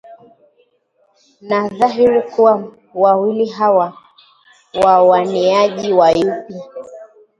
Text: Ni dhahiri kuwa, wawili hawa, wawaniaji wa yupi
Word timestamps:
Ni 1.41 1.69
dhahiri 1.77 2.21
kuwa, 2.21 2.73
wawili 2.93 3.45
hawa, 3.45 3.97
wawaniaji 4.83 5.93
wa 5.93 6.11
yupi 6.11 6.55